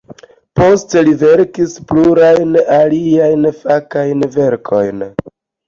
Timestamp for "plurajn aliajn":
1.91-3.47